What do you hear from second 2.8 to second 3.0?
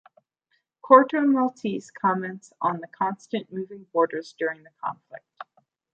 the